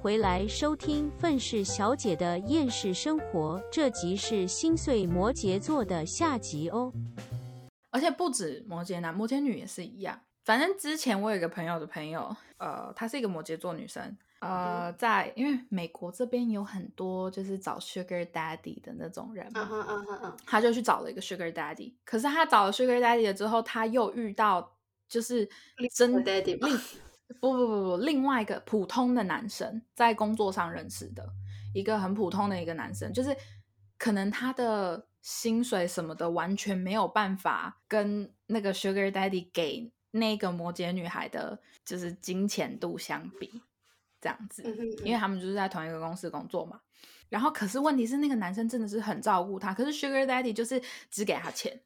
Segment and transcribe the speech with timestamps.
[0.00, 6.92] 回来收听愤世小姐的厌世生活，这集是心碎摩羯座的下集哦。
[7.90, 10.20] 而且不止摩羯男，摩羯女也是一样。
[10.44, 21.92] 反正之前我有一个朋友的朋友，呃，她是一个摩羯座女生，呃，在因为美国这边有很多就是找 Sugar Daddy 的那种人嘛，嗯哼嗯哼嗯，她就去找了一个 Sugar Daddy。
[22.04, 24.76] 可是她找了 Sugar Daddy 了之后，她又遇到
[25.08, 25.48] 就是
[25.92, 26.56] 真 Daddy
[27.40, 31.28] 不不不不另外一个普通的男生，在工作上认识的
[31.74, 33.36] 一个很普通的一个男生，就是
[33.96, 43.62] 可能他的薪水什么的完全没有办法跟那个 Sugar Daddy 给那个摩羯女孩的，就是金钱度相比，
[44.20, 44.62] 这样子，
[45.04, 46.80] 因为他们就是在同一个公司工作嘛。
[47.28, 51.78] 然后，可是问题是，那个男生真的是很照顾她，可是 Sugar Daddy 就是只给她钱，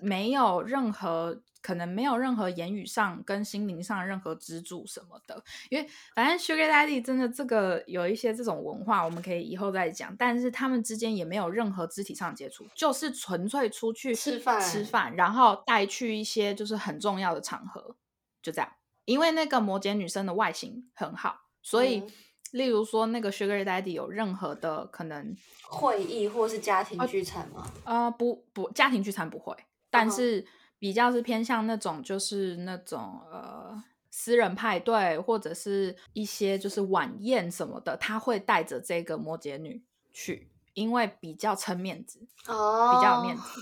[0.00, 10.14] 没有任何可能没有任何言语上跟心灵上任何支柱什么的，因为反正 Sugar Daddy 真的这个有一些这种文化，我们可以以后再讲。
[10.16, 17.96] 但是他们之间也没有任何肢体上的接触，就是纯粹出去吃饭吃饭，然后带去一些就是很重要的场合，
[18.42, 18.72] 就这样。
[19.04, 22.10] 因为那个摩羯女生的外形很好，所以、嗯
[22.52, 27.70] 例如说那个 Sugar Daddy 有任何的可能会议或是家庭聚餐吗？
[27.84, 29.54] 呃，不不，家庭聚餐不会，
[29.90, 30.46] 但是
[30.78, 43.60] 比较是偏向那种就是那种呃私人派对或者是一些就是晚宴什么的，他会带着这个摩羯女去，因为比较撑面子，哦，比较有面子。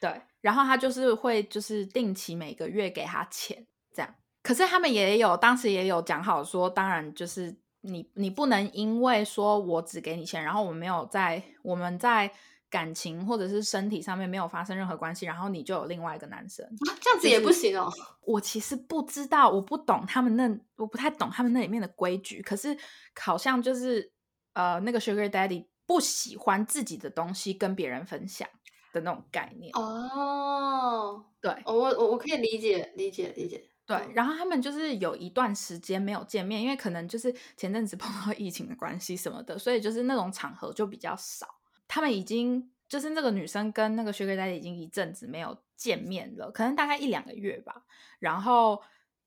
[0.00, 4.14] 对，然后他就是会就是定期每个月给他钱这样。
[4.42, 12.32] 可是他们也有当时也有讲好说，当然就是你你不能因为说我只给你钱，然后我们没有在我们在
[12.70, 16.64] 感情或者是身体上面没有发生任何关系，然后你就有另外一个男生。
[16.66, 17.90] 啊这样子也不行哦。
[18.22, 22.42] 我其实不知道，我不懂他们那，我不太懂他们那里面的规矩。
[22.42, 22.76] 可是
[23.18, 24.12] 好像就是
[24.52, 28.46] 呃，那个 Sugar Daddy 不喜欢自己的东西跟别人分享
[28.92, 29.72] 的那种概念。
[29.74, 33.64] 哦，对哦我我我可以理解理解理解。
[33.86, 41.48] 对嗯，然后他们就是有一段时间没有见面，因为可能就是前阵子碰到疫情的关系什么的，所以就是那种场合就比较少。
[41.98, 47.82] 他们已经就是那个女生跟那个 Sugar Daddy 已经一阵子没有见面了，可能大概一两个月吧。
[48.20, 48.80] 然后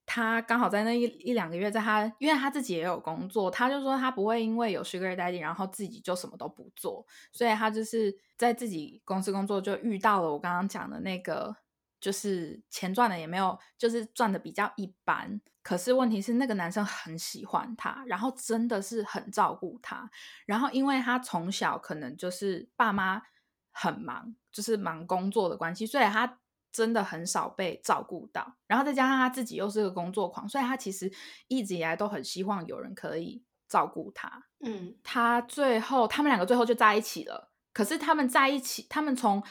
[0.06, 11.54] 他刚好在那一一两个月，在他因为他自己也有工作，他就说他不会因为有 Sugar Daddy，然后自己就什么都不做，所以他就是在自己公司工作就遇到了我刚刚讲的那个。
[12.00, 15.40] 就是钱赚的也没有，就是赚的比较一般。
[15.62, 20.10] 可是问题是，那个男生很喜欢她，然后真的是很照顾她。
[20.44, 23.22] 然后因为他从小可能就是爸妈
[23.70, 26.38] 很忙，就是忙工作的关系，所以他
[26.72, 28.56] 真的很少被照顾到。
[28.66, 31.12] 然后再加上他自己又是个工作狂，所以他其实
[31.48, 34.44] 一直以来都很希望有人可以照顾他。
[34.60, 37.52] 嗯他最后他们两个最后就在一起了。
[37.72, 39.42] 可是他们在一起，他们从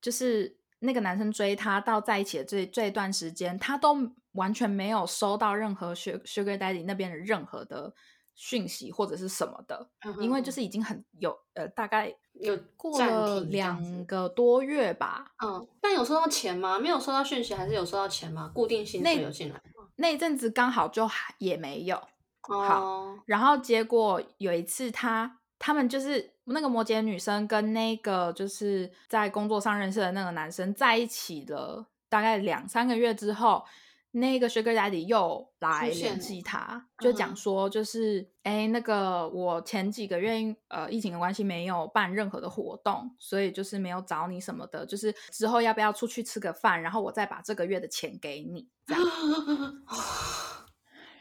[0.00, 3.96] 就是那个男生追她到在一起的这这一段时间，她都
[4.32, 7.92] 完全没有收到任何 Sugar Daddy 那边的任何的
[8.34, 9.90] 讯息或者是什么的，
[10.20, 15.32] 因为就是已经很有呃大概有过了两个多月吧。
[15.44, 16.78] 嗯，但有收到钱吗？
[16.78, 18.52] 没有收到讯息，还是有收到钱吗？
[18.54, 19.88] 固定薪那水有进来吗？
[19.96, 22.00] 那一阵子刚好就还也没有，
[22.48, 33.64] 哦，然后结果有一次他，他们就是那个摩羯女生跟那个就是在工作上认识的那个男生在一起了大概两三个月之后，
[34.12, 49.02] 那个 Sugar Daddy 又来联系他，就讲说就是哎、那个我前几个月因呃疫情的关系没有办任何的活动，所以就是没有找你什么的，就是之后要不要出去吃个饭，然后我再把这个月的钱给你，这样。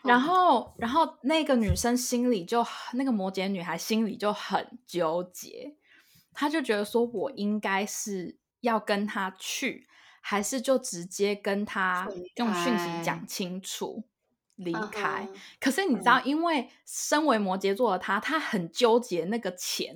[0.08, 5.76] 然后，然后那个女生心里就那个摩羯女孩心里就很纠结，
[6.34, 9.88] 她就觉得说，我应该是要跟他去，
[10.22, 14.04] 还是就直接跟他用讯息讲清楚
[14.56, 15.26] 离嗯开。
[15.26, 15.34] 哼。
[15.60, 19.96] 可是你知道，因为身为摩羯座的他，他很纠结那个钱，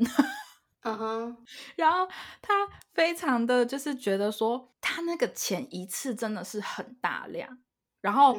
[0.83, 1.37] 嗯哼，
[1.75, 2.07] 然后
[2.41, 7.59] 他非常的就是觉得说，他那个钱一次真的是很大量，
[8.01, 8.37] 然后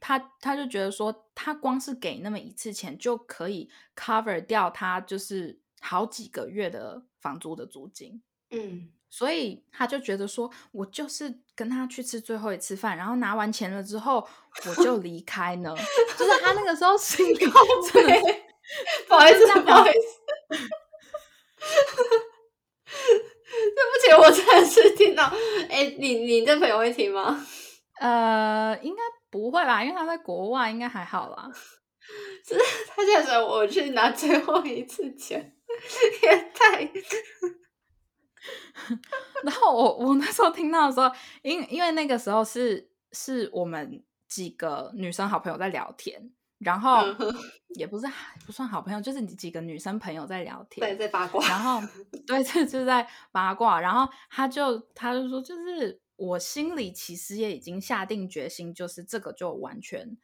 [0.00, 14.26] 他他就觉得说，他光是给那么一次钱就可以 cover 掉他就是好几个月的房租的租金，嗯，所以他就觉得说，我就是跟他去吃最后一次饭，然后拿完钱了之后
[14.66, 15.74] 我就离开呢，
[16.18, 18.42] 就是他那个时候心里真的是
[19.06, 19.98] 不好意思，不好意思，
[23.52, 25.24] 对不起，我真的是听到，
[25.68, 27.46] 哎，你你的朋友会听吗？
[28.00, 31.50] 呃，应该不会吧，因为他在国外，应该还好啦。
[32.44, 32.56] 是
[32.88, 35.56] 他现在说我去拿最后一次钱，
[36.22, 36.82] 也太
[39.44, 41.08] 然后我我那时候听到的时候，
[41.42, 47.04] 因因为那个时候是是我们几个女生好朋友在聊天，然 后
[47.76, 48.06] 也不是
[48.44, 51.46] 不算好朋友，就是你几个女生朋友在聊天，对，在八卦。
[51.46, 51.80] 然后
[52.26, 53.78] 对，这就是在八卦。
[53.80, 60.16] 然后他就他就说，就是我心里其实也已经下定决心，就是这个就完全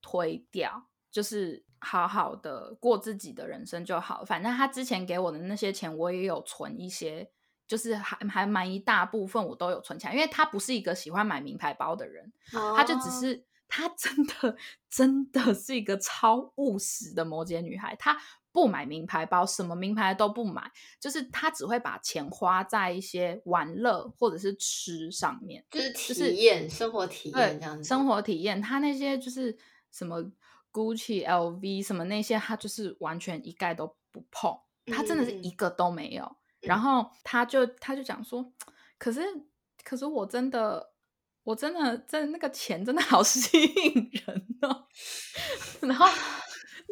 [0.00, 4.24] 推掉，就是好好的过自己的人生就好。
[4.24, 7.30] 反正他之前给我的那些钱，我也有存一些，
[7.66, 14.56] 就是还还蛮一大部分我都有存起来，因为他不是一个喜欢买名牌包的人，他就只哦是她真的
[14.90, 18.18] 真的是一个超务实的摩羯女孩，她
[18.52, 20.70] 不买名牌包，什么名牌都不买，
[21.00, 27.82] 就是他只会把钱花在一些玩乐或者是吃上面，就是就是体验生活体验对这样子。
[27.82, 29.56] 生活体验，他那些就是
[29.90, 30.22] 什么
[30.70, 34.56] Gucci、LV 什么那些，他就是完全一概都不碰，
[34.86, 36.36] 他真的是一个都没有。
[36.60, 38.52] 然后他就他就讲说，
[38.96, 39.20] 可是
[39.82, 40.92] 可是我真的
[41.42, 44.86] 我真的真那个钱真的好吸引人哦。
[45.82, 46.06] 然后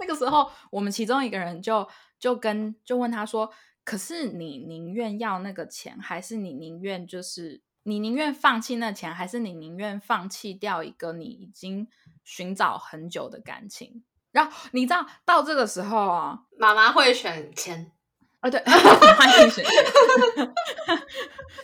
[0.01, 1.87] 那个时候，我们其中一个人就
[2.19, 3.53] 就跟就问他说
[3.85, 11.87] ：“可是你宁愿要那个钱，还是你宁愿就是你宁愿放弃那钱，还是你宁愿放弃掉一个你已经
[12.25, 14.03] 寻找很久的感情？”
[14.33, 17.91] 然后你知道到这个时候啊，妈妈会选钱，
[18.39, 20.55] 啊，对，欢迎选钱，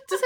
[0.08, 0.24] 就是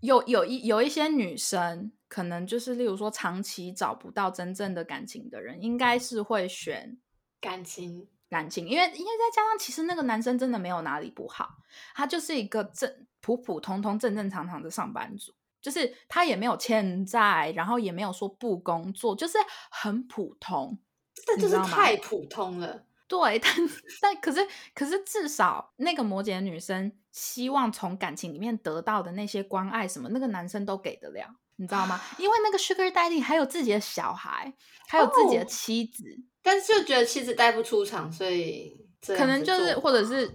[0.00, 6.96] 有有一有一些女生，可能就是例如说长期找不到真正的感情的人，应该是会选
[7.40, 11.56] 感情感情，因为因为再加上其实那个男生真的没有哪里不好，
[11.94, 15.34] 他就是一个正普普通通、正正常常的上班族。
[15.60, 19.36] 就是他也没有欠债，然后也没有说不工作，就是
[19.70, 20.78] 很普通。
[21.26, 22.84] 这就是太普通了。
[23.08, 23.52] 对，但
[24.00, 31.26] 但可是可是至少那个摩羯的女生希望从感情里面得到的那些关爱什么，那个男生都给得了，
[31.56, 32.00] 你知道吗？
[32.18, 34.54] 因为那个 Sugar Daddy 还有自己的小孩，
[34.86, 36.04] 还有自己的哦妻子，
[36.48, 40.34] 但是就觉得妻子带不出场，所以可能就是或者是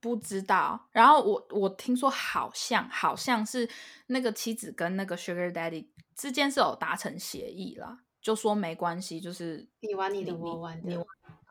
[0.00, 0.88] 不知道。
[0.90, 3.68] 然后我我听说好像好像是
[4.06, 5.86] 那个妻子跟那个 Sugar Daddy
[6.16, 11.06] 之间是有达成协议啦，就说没关系，就是你玩你的，我玩你的。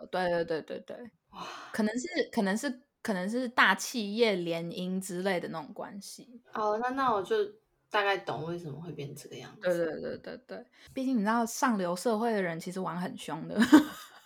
[0.10, 0.98] 对对对对对。
[1.30, 6.42] 哇，可能是可能是可能是大企业联姻之类的那种关系。
[6.56, 7.36] 哦，那那我就
[7.90, 9.62] 大概懂为什么会变这个样子。
[9.62, 13.60] 对对对对对，毕竟你知道上流社会的人其实玩很凶的。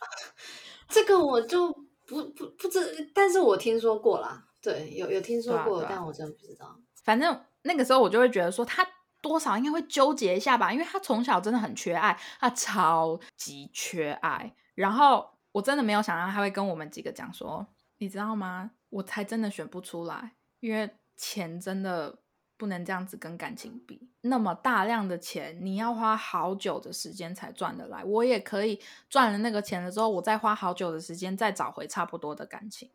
[0.90, 1.72] 这个我就
[2.06, 6.80] 不不不知，但是我听说过啦，对，有有听说过，对啊对啊但我真的不知道。
[7.04, 8.88] 反正那个时候我就会觉得说他。
[9.24, 14.54] 多少应该会纠结一下吧，因为他从小真的很缺爱，他超级缺爱。
[14.76, 17.66] 然后我真的没有想到他会跟我们几个讲说，
[18.00, 18.72] 你知道吗？
[18.90, 22.20] 我才真的选不出来，因为钱真的
[22.64, 24.08] 不能这样子跟感情比。
[24.22, 28.02] 那么大量的钱，你要花好久的时间才赚得来。
[28.06, 28.80] 我也可以
[29.10, 32.90] 赚了那个钱了之后，我再花好久的时间再找回差不多的感情。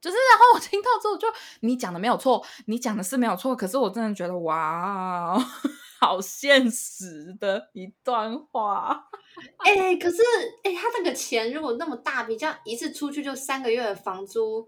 [0.00, 1.28] 就是，然后我听到之后就，
[1.60, 5.38] 你讲的没有错，你讲的是没有错，可是我真的觉得，哇，
[6.00, 9.08] 好现实的一段话。
[9.64, 10.16] 哎、可是
[10.64, 14.66] 哎、他那个钱如果那么大笔，这样一次出去就三个月的房租，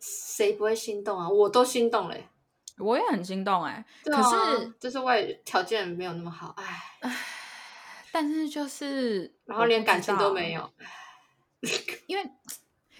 [0.00, 1.28] 谁不会心动啊？
[1.28, 2.28] 我都心动嘞、
[2.78, 7.16] 我也很心动哎、可是，就是外条件没有那么好，哎，
[8.12, 10.60] 但是就是，然后连感情都没有。
[11.60, 11.70] 有，
[12.06, 12.30] 因为，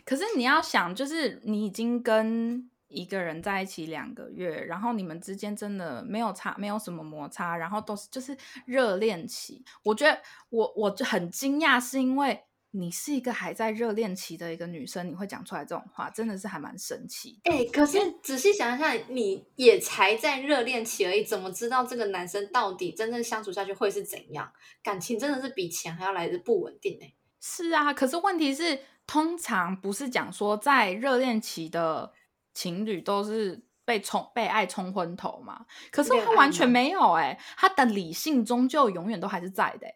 [0.04, 9.64] 可是你要想，就是你已经跟一个人在一起两个月，然后你们之间真的没有差，没有什么摩擦，然后都是就是热恋期。
[9.82, 17.50] 我觉得我我就很惊讶，是因为你是一个还在热恋期的一个女生，你会讲出来这种话，真的是还蛮神奇的。
[17.50, 24.52] 哎、可是仔细想一下，你也才在热恋期而已，怎么知道这个男生到底真正相处下去会是怎样？
[24.82, 32.12] 感情真的是比钱还要来的不稳定哎、是啊，可是问题是，通常不是讲说在热恋期的
[32.52, 35.64] 情侣都是被冲被爱冲昏头嘛？
[35.90, 39.94] 可是他完全没有哎、他的理性终究永远都还是在的、欸。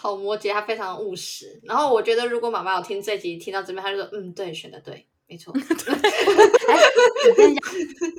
[0.00, 1.58] 好摩羯，他非常务实。
[1.64, 5.52] 然后我觉得，如果妈妈有听这集，听到这边，他就说：“嗯，对，选的对，没错。
[6.68, 6.78] 哎，
[7.28, 7.72] 我跟你讲，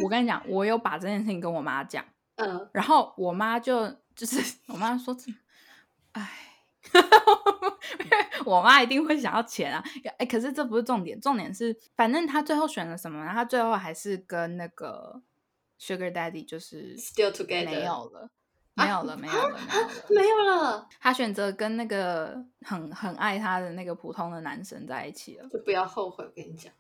[0.04, 2.04] 我跟你讲，我有把这件事情跟我妈讲，”
[2.36, 5.16] 嗯，然后我妈就就是 我妈说，
[6.12, 6.30] 哎，
[8.46, 9.82] 我妈一定会想要钱啊，
[10.18, 13.32] 哎，可是这不是重点，重点是，反正他最后选了什么呢？
[13.32, 15.22] 她最后还是跟那个
[15.80, 18.30] Sugar Daddy 就是 Still together 没有了。
[18.80, 19.60] 没有了，没有了，
[20.10, 20.88] 没有了。
[21.00, 25.48] 他选择跟那个很很爱他的那个普通的男生在一起了。
[25.50, 26.24] 就不要后悔。
[26.26, 26.74] 我跟你讲，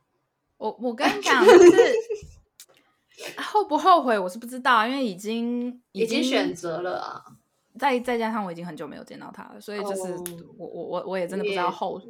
[0.57, 1.93] 我我跟你讲，就是
[3.37, 7.23] 后不后悔，我是不知道，因为已经已经选择了啊。
[7.77, 10.23] 再再加上我已经很久没有见到他了，所以就是哦
[10.57, 12.01] 我我我我也真的不知道后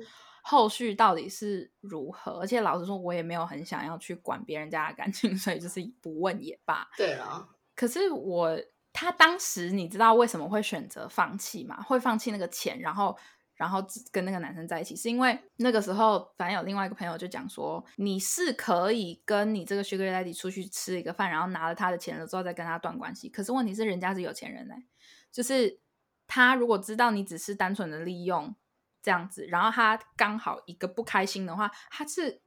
[0.41, 2.39] 后续到底是如何。
[2.39, 6.87] 而且老实说，我也没有很想要去管别人家的感情，所以就是不问也罢。
[6.97, 8.59] 对了，可是我
[8.99, 11.81] 他当时你知道为什么会选择放弃吗？
[11.83, 13.17] 会放弃那个钱，然后
[13.55, 23.29] 然后跟那个男生在一起，是因为那个时候反正有另外一个朋友就讲说，你是可以跟你这个 sugar daddy 出去吃一个饭，然后拿了他的钱了之后再跟他断关系。
[23.29, 24.83] 可是问题是人家是有钱人哎、
[25.31, 25.79] 就是
[26.27, 28.53] 他如果知道你只是单纯的利用
[29.01, 32.41] 这样子，然后他刚好一个不开心的话，他是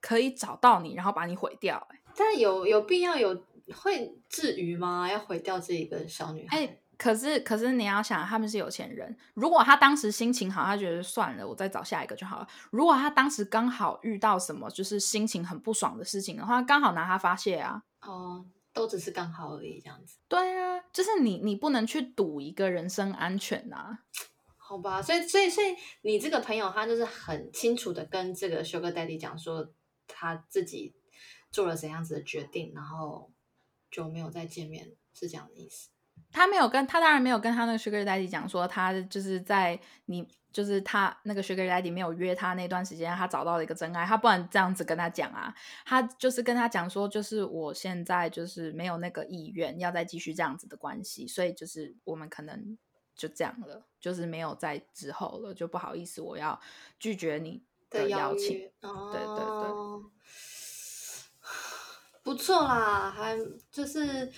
[0.00, 2.00] 可以找到你，然后把你毁掉、欸。
[2.16, 3.44] 但有有必要有
[3.74, 5.10] 会至于吗？
[5.10, 6.58] 要毁掉这一个小女孩？
[6.58, 9.16] 哎、可是可是你要想，他们是有钱人。
[9.34, 12.48] 如果他当时心情好，他觉得算了，我再找下一个就好了。
[12.70, 17.82] 如果他当时刚好遇到什么就是心情很不爽的事情的话，刚好拿他发泄啊。
[18.02, 20.16] 哦，都只是刚好而已，这样子。
[20.28, 23.98] 对啊，就是你你不能去赌一个人身安全呐、
[24.56, 29.72] 好吧，所以所以所以你这个朋友他就是很清楚的跟这个 Sugar Daddy 讲说
[30.06, 30.94] 他自己
[31.50, 33.30] 做了怎样子的决定，然后
[33.96, 35.88] 就没有再见面，是这样的意思。
[36.30, 45.54] 他没有跟他当然没有跟他那个 Sugar Daddy 讲说他就是在你就是他那个 Sugar Daddy 没有约他那段时间，他找到了一个真爱，他不然这样子跟他讲啊，
[45.86, 52.76] 他就是跟他讲说，就是我现在就是没有那个意愿要再继续这样子的关系，所以就是我们可能
[53.14, 56.60] 就这样了，就是没有在之后了，就不好意思，我要
[56.98, 58.58] 拒绝你的邀邀请。
[58.80, 60.10] 对对对
[62.26, 63.38] 不错啦，还
[63.70, 64.28] 就是，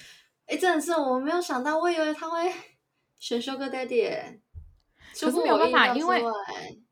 [0.45, 2.53] 哎，真的是我没有想到，我以为他会
[3.19, 4.43] 选 Sugar Daddy，耶
[5.19, 6.23] 可是没有办法，因为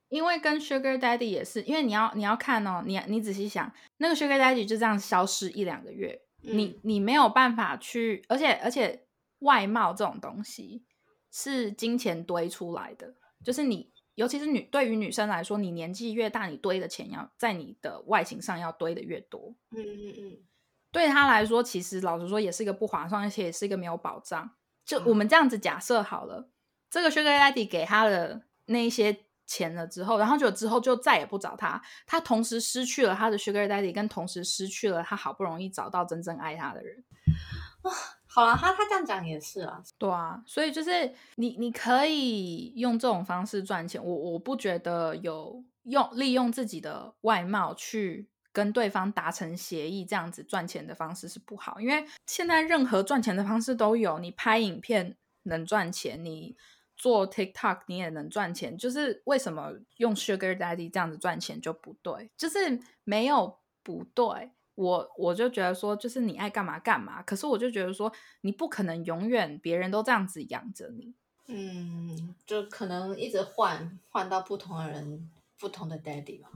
[0.08, 6.56] 因为跟 Sugar Daddy 也是，因为你要你要看哦，你你仔细想，那个 Sugar Daddy 就这样消失一两个月，嗯。
[6.56, 9.06] 你你没有办法去，而且而且
[9.40, 10.82] 外貌这种东西
[11.30, 20.38] 是金钱堆出来的，就是你尤其是女对于女生来说，你年纪越大，你堆的钱要在你的外形上要堆的越多，嗯嗯嗯，
[20.96, 24.48] 对他来说，其实老实说也是一个不划算，而且也是一个没有保障。
[24.82, 26.48] 就嗯我们这样子假设好了，
[26.88, 37.04] 这个 Sugar Daddy 给他的那一些钱了之后，然后就之后就再也不找他，他同时失去了他的 Sugar Daddy，跟同时失去了他好不容易找到真正爱他的人。
[38.26, 56.56] 好啊，他他这样讲也是啊，对啊，所以就是你你可以用这种方式赚钱，我我不觉得有用利用自己的外貌去跟对方达成协议，这样子赚钱的方式是不好，因为现在任何赚钱的方式都有，你拍影片能赚钱，你
[56.96, 64.52] 做 TikTok 你也能赚钱，就是为什么用 Sugar Daddy 这样子赚钱就不对，就是没有不对。
[64.74, 67.22] 我我就觉得说，就是你爱干嘛干嘛。
[67.24, 68.10] 可是我就觉得说，
[68.40, 71.14] 你不可能永远别人都这样子养着你。
[71.48, 76.48] 嗯，就可能一直换换到不同的人，不同的 Daddy 吧。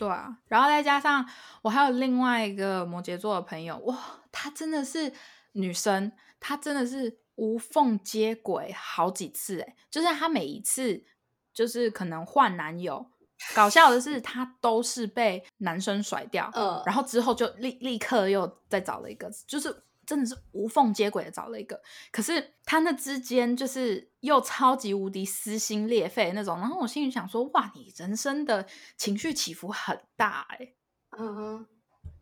[0.00, 1.28] 对啊，然后再加上
[1.60, 3.98] 我还有另外一个摩羯座的朋友，哇，
[4.32, 5.12] 她真的是
[5.52, 11.04] 女生，她真的是无缝接轨好几次，诶，就是她每一次
[11.52, 13.10] 就是可能换男友，
[13.54, 21.80] 搞笑的是她都是被男生甩掉，呃，然后之后就立立刻又再找了一个，就是真的是无缝接轨的找了一个。
[22.10, 30.74] 可是他那之间就是又超级无敌撕心裂肺那种，然后我心里想说，哇，你人生的情绪起伏很大哎、
[31.16, 31.66] 嗯哼，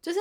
[0.02, 0.20] 就是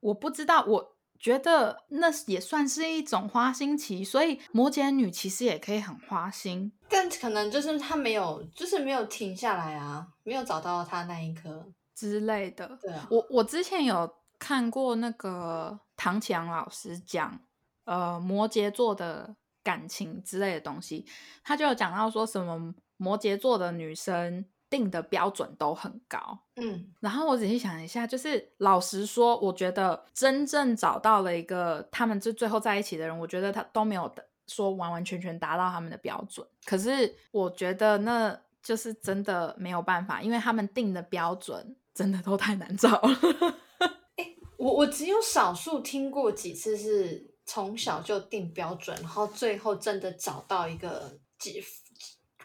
[0.00, 6.72] 我不知道，我觉得那也算是一种花心期，所以摩羯女其实也可以很花心。
[6.88, 11.72] 但可能就是他没有，就是没有停下来啊，没有找到他那一颗。
[11.94, 17.38] 之类的，对啊，我我之前有看过那个唐启阳老师讲，
[17.84, 21.06] 呃，摩羯座的感情之类的东西，
[21.42, 26.38] 他就有讲到说什么摩羯座的女生定的标准都很高。
[26.56, 36.46] 嗯然后我仔细想一下，就是老实说，我觉得真正找到了一个他们就最后在一起的人，我觉得他都没有的说完完全全达到他们的标准。
[36.64, 43.54] 可是我觉得那就是真的没有办法，因为他们定的标准真的都太难找了。
[44.64, 51.62] 我我只有少数听过几次是从小就定标准，然后最后真的找到一个几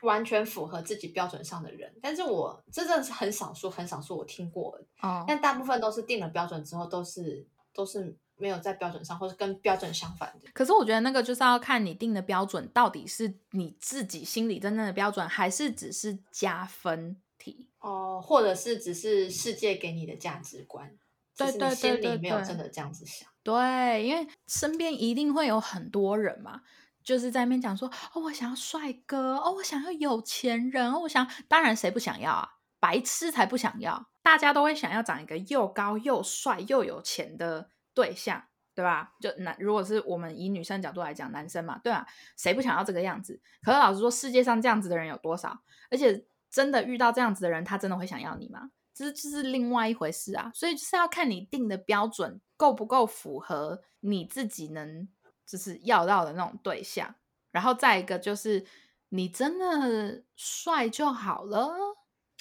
[0.01, 10.49] 完全符合自己标准上的人，但是我这真的是很少数，很少数我听过的，哦，但大部分都是定了标准之后都是都是没有在标准上，或是跟标准相反的。
[10.53, 17.69] 可是我觉得那个就是要看你定的标准到底是你自己心里真正的标准，还是只是加分题。
[17.79, 20.93] 哦，或者是只是世界给你的价值观，
[21.39, 23.27] 对对对对没有真的这样子想。
[23.43, 26.61] 对，因为身边一定会有很多人嘛，
[27.03, 32.49] 就是在那边讲说，哦，我想要帅哥，哦，我想要有钱人，哦，我想，当然谁不想要啊？
[32.79, 38.41] 白痴才不想要，大家都会想要找一个又高又帅又有钱的对象，
[38.75, 39.13] 对吧？
[39.19, 42.07] 就男，如果是我们以女生角度来讲，男生嘛，对吧？
[42.37, 43.41] 谁不想要这个样子？
[43.61, 45.59] 可是老实说，世界上这样子的人有多少？
[45.89, 48.69] 而且真的遇到这样子的人，他真的会想要你吗？
[49.05, 55.07] 这就是另外一回事啊，所以就是要看你定的标准够不够符合你自己能
[55.45, 57.15] 就是要到的那种对象，
[57.51, 58.65] 然后再一个就是
[59.09, 61.69] 你真的帅就好了，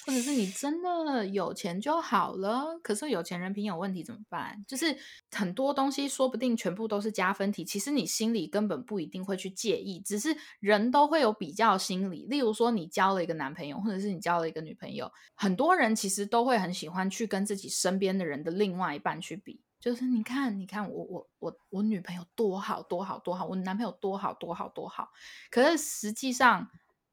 [0.05, 2.79] 或者是你真的有钱就好了。
[2.81, 4.63] 可是有钱人品有问题怎么办？
[4.67, 4.97] 就是
[5.31, 12.25] 很多东西说不定全部都是加分题，其实你心里根本不一定会去介意，只是人都会有比较心理。
[12.27, 19.61] 例如说，你交了一个男朋友，或者是你交了一个女朋友，很多人其实都会很喜欢去跟自己身边的人的另外一半去比。
[19.79, 25.09] 就是你看，你看我我我我女朋友多好多好多好，我男朋友多好多好多好。
[25.49, 26.67] 可是实际上，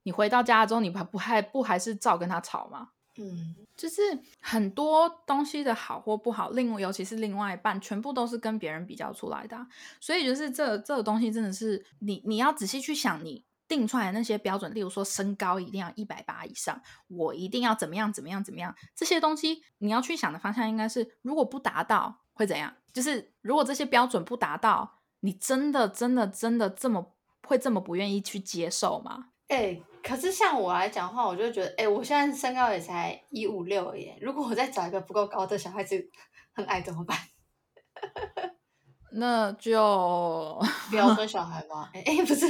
[0.06, 2.90] 你回到家之后，你还不还不还是照跟他吵吗？
[3.16, 4.02] 嗯，就是
[4.40, 9.66] 很多东西的好或不好，另尤其是另外一半，全部都是跟别人比较出来的啊、
[10.00, 22.72] 所以就是这这个东西真的是你你要仔细去想，你定出来的那些标准，例如说身高一定要一百八以上，我一定要怎么样怎么样怎么样，这些东西你要去想的方向应该是，如果不达到会怎样？
[22.92, 29.30] 就是如果这些标准不达到，你真的真的真的这么会这么不愿意去接受吗？
[29.48, 36.08] 哎、可是像我来讲的话，我就会觉得，哎、我现在身高也才一五六而已，如果我再找一个不够高的小孩子，
[36.54, 37.18] 很矮怎么办？
[39.10, 41.90] 那就 不要生小孩吗？
[41.92, 42.46] 哎、哎、不是，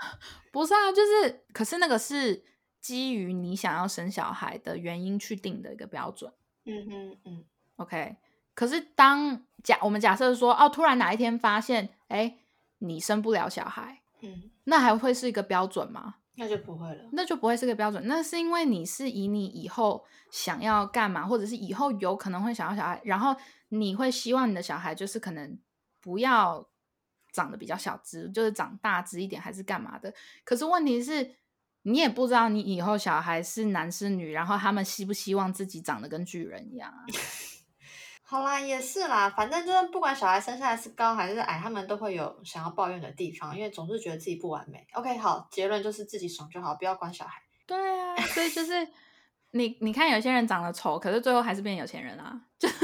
[0.50, 2.42] 不是啊，就是，可是那个是
[2.80, 6.32] 基于你想要生小孩的原因去定的一个标准
[6.64, 7.44] 嗯嗯嗯
[7.76, 8.16] ，，OK？
[8.54, 12.38] 可是当假我们假设说，哦，突然哪一天发现，哎，
[12.78, 16.14] 你生不了小孩，嗯，那还会是一个标准吗？
[16.36, 17.04] 那就不会了。
[17.12, 23.34] 那就不会是个标准，那是因为你是以你以后想要干嘛，或者是以后有可能会想要小孩，然后
[23.68, 25.58] 你会希望你的小孩就是可能
[26.00, 26.68] 不要
[27.32, 30.12] 长得比较小只，就是长大只一点，还是干嘛的。
[30.44, 31.36] 可是问题是，
[31.82, 37.04] 你也不知道你以后小孩是男是女，然后他们希不希望自己长得跟巨人一样啊？
[38.26, 44.86] 好啦，也是啦，反正就是不管小孩生下来是高还是矮，他们都会有想要抱怨的地方，因为总是觉得自己不完美。
[44.94, 47.40] OK，好，结论就是自己爽就好，不要管小孩。
[47.66, 48.88] 对啊，所以就是
[49.52, 52.40] 你你看有些人长得丑，可是最后还是变有钱人啊。
[52.58, 52.68] 就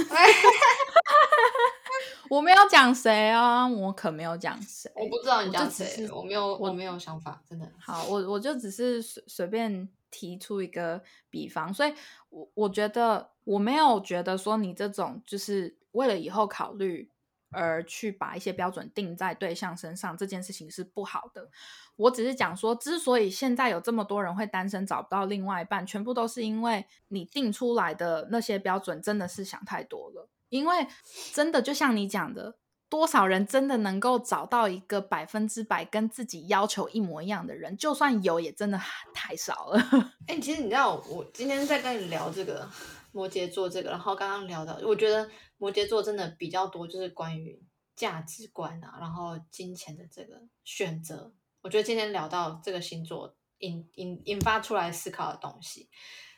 [2.29, 4.89] 我没有讲谁啊，我可没有讲谁。
[4.95, 7.69] 我不知道你讲谁，我没有，我没有想法，真的。
[7.81, 11.95] 好，我我就只是随随便提出一个比方，所以
[12.29, 17.11] 我我觉得我没有觉得说你这种就是为了以后考虑
[17.51, 21.51] 而去把一些标准定在对象身上，这件事情是不好的。
[21.97, 30.29] 我只是讲说，之所以现在有这么多人会单身找不到另外一半，全部都是因为你定出来的那些标准真的是想太多了。
[30.49, 30.87] 因为
[31.33, 32.57] 真的就像你讲的，
[32.91, 37.75] 多少人真的能够找到一个百分之百跟自己要求一模一样的人？
[37.77, 38.79] 就算有，也真的
[39.15, 39.81] 太少了。
[40.27, 42.69] 哎、其实你知道，我今天在跟你聊这个
[43.13, 47.63] 摩羯座这个，然后刚刚聊到，我觉得摩羯座真的比较多，就是关于
[47.95, 51.33] 价值观啊，然后金钱的这个选择。
[51.63, 55.89] 我觉得今天聊到这个星座引引引发出来思考的东西，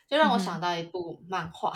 [0.07, 1.73] 就让我想到一部漫画，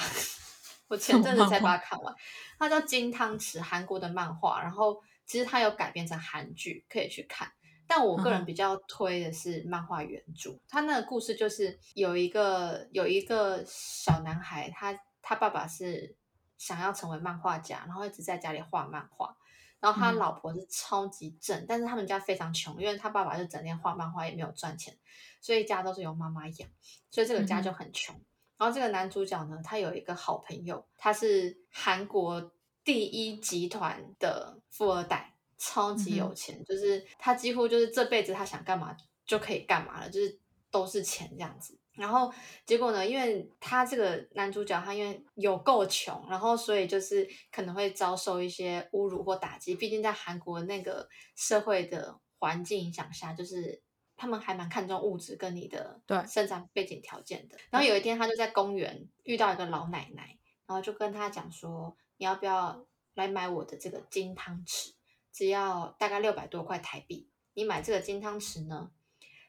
[0.88, 2.16] 我前阵子才把它看完，
[2.58, 7.52] 它叫《金汤匙》，韩国的漫画，然后其实它有改编成韩剧，可以去看。
[7.90, 16.16] 但我个人比较推的是漫画原著，它那个故事就是有一个有一个小男孩，他他爸爸是
[16.58, 19.38] 想要成为漫画家，然后一直在家里画漫画，
[19.80, 24.98] 然后他嗯老婆是超级正，但是他们家非常穷，因为他爸爸就整天画漫画，也没有赚钱，
[25.40, 26.70] 所以家都是由妈妈养，
[27.10, 28.22] 所以这个家就很穷。
[28.58, 32.52] 然后这个男主角呢，他有一个好朋友，他是韩国
[32.84, 40.40] 第一集团的富二代，超级有钱，就是他几乎就是这辈子他想干嘛就可以干嘛了，就是
[40.72, 41.78] 都是钱这样子。
[41.94, 42.34] 然后
[42.66, 53.82] 结果呢，因为他这个男主角他因为有够穷，然后所以就是可能会遭受一些侮辱或打击，毕竟在韩国那个社会的环境影响下，就是。
[54.18, 57.58] 他们还蛮看重物质跟你的对生长背景条件的。
[57.70, 64.94] 然后有一天，他就在公园遇到一个老奶奶，然后就跟他讲说：“你要不要来买我的这个金汤匙，
[65.32, 67.30] 只要大概六百多块台币。
[67.54, 68.92] 你买这个金汤匙呢，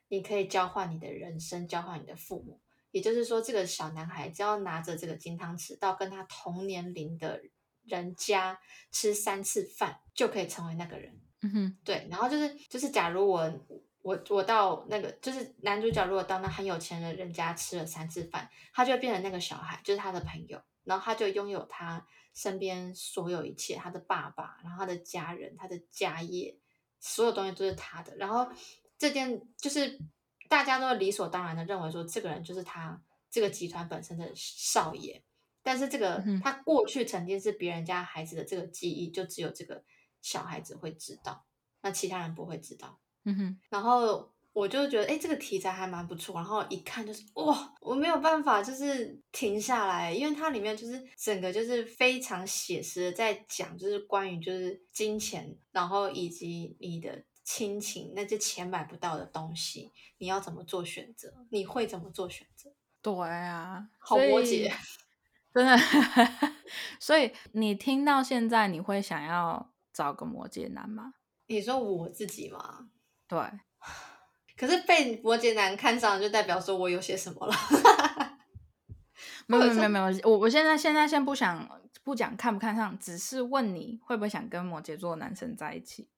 [0.08, 2.60] 你可以交换你的人生，交换你的父母。
[2.90, 7.42] 也就是说，这个小男孩只要拿着这个金汤匙到跟他同年龄的
[7.84, 8.58] 人家
[8.90, 11.20] 吃三次饭，就可以成为那个人。
[11.42, 13.48] 嗯哼，对，然后就是就是，假如我
[14.08, 26.56] 我我到那个，就是男主角如果到那很有钱的人家吃了三次饭，他就会变成那个小孩，就是他的朋友，然后他就拥有他身边所有一切，他的爸爸，然后他的家人，他的家业，
[26.98, 28.16] 所有东西都是他的。
[28.16, 28.48] 然后
[28.96, 30.00] 这件就是
[30.48, 35.22] 大家都理所当然的认为说，这个人就是他这个集团本身的少爷。
[35.62, 39.84] 但是这个嗯他过去曾经是别人家孩子的这个记忆，就只有这个
[40.22, 41.44] 小孩子会知道，
[41.82, 42.98] 那其他人不会知道。
[43.24, 46.34] 嗯哼，然后我就觉得，哎，这个题材还蛮不错。
[46.34, 61.32] 然后一看就是，哇，我没有办法就是停下来，因为它里面就是整个就是非常写实的在讲，就是关于就是金钱，然后以及你的亲情那些钱买不到的东西，你要怎么做选择？
[61.50, 62.70] 你会怎么做选择？
[63.00, 64.70] 对啊，好所以波折
[65.54, 65.78] 真的。
[67.00, 71.14] 所以你听到现在，你会想要找个摩羯男吗？
[71.46, 72.90] 你说我自己吗？
[73.28, 73.38] 对，
[74.56, 77.54] 可是被摩羯男看上，就代表说我有些什么了。
[79.46, 81.68] 没有没有没有没有，我我现在现在先不想
[82.02, 86.08] 不讲看不看上，只是问你会不会想跟摩羯座男生在一起？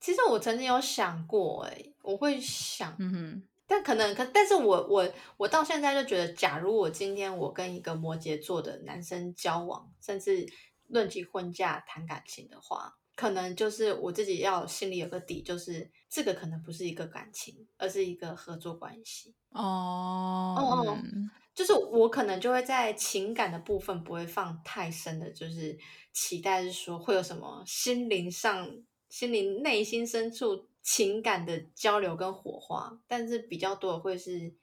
[0.00, 10.46] 其实我曾经有想过、欸，哎，我会想，嗯哼，但可能可，但是我我我到现在就觉得，假如我今天我跟一个摩羯座的男生交往，甚至
[10.86, 19.34] 论及婚嫁谈感情的话，可能就是我自己要心里有个底，就是这个可能不是一个感情，而是一个合作关系。
[19.50, 25.76] 哦，哦嗯就是我可能就会在情感的部分不会放太深的，就是
[26.12, 28.70] 期待是说会有什么心灵上、
[29.08, 34.54] 心灵内心深处情感的交流跟火花，但是比较多的会是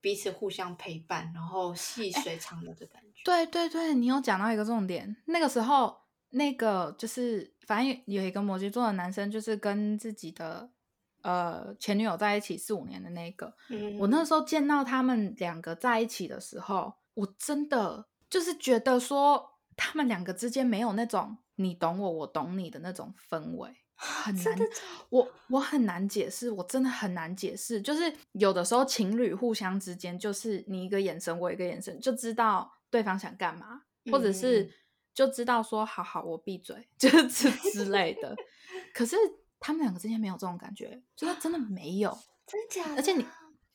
[0.00, 3.22] 彼此互相陪伴，然后细水长流的感觉。
[3.24, 5.16] 对对对，你有讲到一个重点。
[5.26, 5.99] 那个时候，
[6.30, 10.70] 那个就是反正有一个摩羯座的男生，就是跟自己的
[11.22, 13.54] 呃前女友在一起四五年的那个。
[13.68, 23.70] 嗯，我那时候见到他们两个在一起的时候，我真的就是觉得说，他们两个之间没有那种你懂我，我懂你的那种氛围。
[24.02, 24.58] 很难，
[25.10, 27.82] 我我很难解释，我真的很难解释。
[27.82, 34.72] 就是有的时候情侣互相之间，就是你一个眼神，我一个眼神，就知道对方想干嘛，或者嗯是
[35.14, 38.34] 就知道说好好我闭嘴， 就是之之类的。
[38.94, 39.16] 可是
[39.58, 42.10] 他们两个之间没有这种感觉，就是真的没有。
[42.46, 42.94] 真假的啊？
[42.96, 43.24] 而且你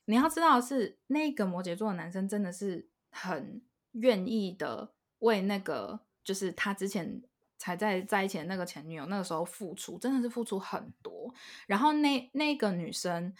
[0.05, 7.21] 你要知道的是，那个摩羯座的男生真的是很愿意的为那个就是他之前
[7.57, 11.33] 才在在一起的那个前女友那个时候付出，真的是付出很多。
[11.67, 13.33] 然后那那个女生。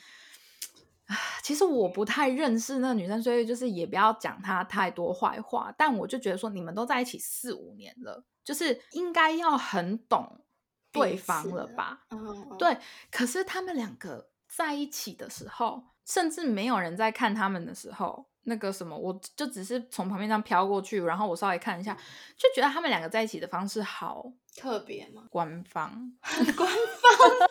[1.08, 5.74] 啊，其实我不太认识那个女生，所以就是也不要讲她太多坏话。
[5.78, 10.42] 但我就觉得说，你们都在一起四五年了，就是应该要很懂
[10.92, 12.02] 对方了吧？
[12.58, 12.78] 对，
[13.12, 21.94] 可是他们两个在一起的时候，甚至没有人在看他们的时候，那个什么，我就只是从旁边这样飘过去，然后我稍微看一下，
[22.36, 25.28] 就觉得他们两个在一起的方式好特别吗？
[25.30, 26.12] 官方。
[26.58, 27.50] 官方。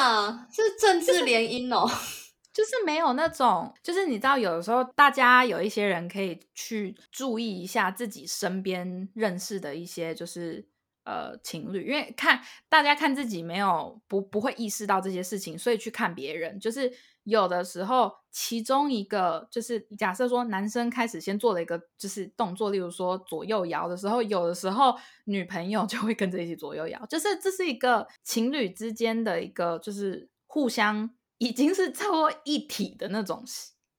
[0.00, 1.88] 天哪，这是政治联姻哦！
[2.52, 10.66] 就是没有那种，就是你知道，有的时候大家有一些人可以去注意一下自己身边认识的一些就是
[11.04, 16.92] 呃情侣，因为看大家看自己没有不不会意识到这些事情，所以去看别人，就是
[17.24, 31.10] 有的时候其中一个就是假设说男生开始先做了一个就是动作，例如说左右摇的时候，有的时候女朋友就会跟着一起左右摇，就是这是一个情侣之间的一个就是互相。
[31.42, 33.42] 已经是超过一体的那种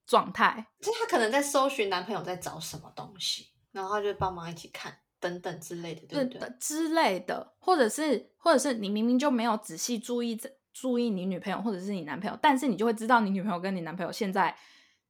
[0.06, 6.54] 状态，就是他可能在搜寻男朋友在找什么东西，然后他就帮忙一起看等等之类的，对不对？
[6.60, 10.40] 之类的，或者是或者是你明明就没有仔细注意
[10.74, 14.56] 注意你女朋友或者是你男朋友，但是你就会知道你女朋友跟你男朋友现在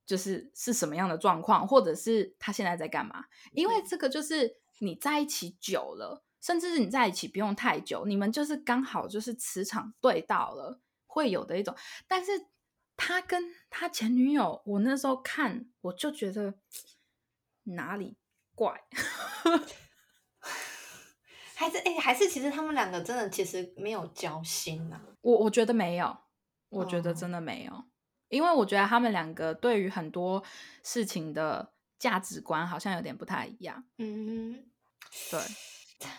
[0.06, 10.80] 就是是什么样的状况，或者是他现在在干嘛，因为这个就是你在一起久了，甚至是你在一起不用太久，你们就是刚好就是磁场对到了。
[11.14, 11.76] 会有的一种，
[12.08, 12.32] 但是
[12.96, 16.54] 他跟他前女友，我那时候看我就觉得
[17.64, 18.16] 哪里
[18.56, 18.82] 怪，
[21.62, 25.14] 还是哎、欸，还是其实他们两个真的其实没有交心呐、啊。
[25.22, 26.18] 我我觉得没有，
[26.70, 27.86] 我觉得真的没有，哦、
[28.30, 30.44] 因为我觉得他们两个对于很多
[30.84, 33.84] 事情的价值观好像有点不太一样。
[34.00, 34.66] 嗯，
[35.30, 35.40] 对，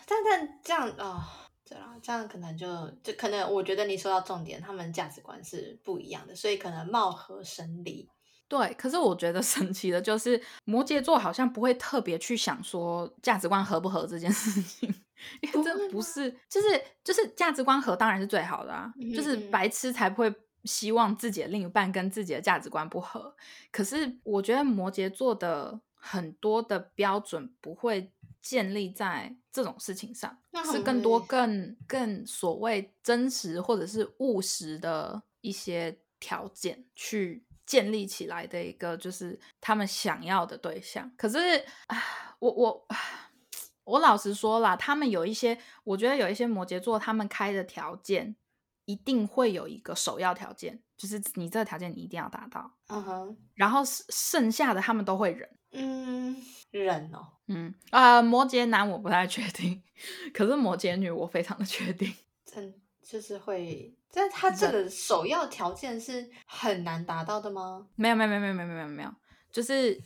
[0.06, 1.20] 但但这样哦，
[1.68, 8.08] 对啦，这样可能就就可能，我觉得你说到重点，他们价值观是不一样的，所以可能貌合神离。
[8.52, 14.94] 对，可是我觉得 神奇的就是摩羯座好像不会特别去想说价值观合不合这件事情，
[15.40, 20.30] 因为这不是，就是就是价值观合当然是最好的啊，就是白痴才不会
[20.64, 23.34] 希望自己的另一半跟自己的价值观不合。
[23.70, 28.12] 可是我觉得摩羯座的很多的标准不会
[28.42, 30.36] 建立在这种事情上，
[30.70, 37.42] 是更多更更所谓真实或者是务实的一些条件去。
[37.66, 41.38] 建立起来的一个就是他们想要的对象，可是
[41.86, 41.96] 啊，
[42.38, 42.86] 我我
[43.84, 48.36] 我老实说啦，他们有一些，我觉得有一些摩羯座，他们开的条件
[48.84, 56.36] 一定会有一个首要条件，就是你这个条件你一定要达到，嗯哼，然后剩下的他们都会忍，嗯，
[56.70, 59.82] 忍哦，嗯啊，摩羯男我不太确定，
[60.32, 63.94] 可是摩羯女我非常的确定，真就是会。
[64.14, 67.86] 但他这个首要条件是很难达到的吗？
[67.96, 69.10] 没有没有没有没有没有没有没有，
[69.50, 69.98] 就是